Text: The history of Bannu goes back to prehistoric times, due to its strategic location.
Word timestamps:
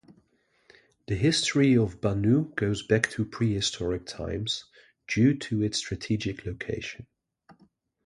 The 1.05 1.13
history 1.13 1.77
of 1.77 2.01
Bannu 2.01 2.55
goes 2.55 2.81
back 2.81 3.11
to 3.11 3.23
prehistoric 3.23 4.07
times, 4.07 4.65
due 5.07 5.37
to 5.37 5.61
its 5.61 5.77
strategic 5.77 6.43
location. 6.43 7.05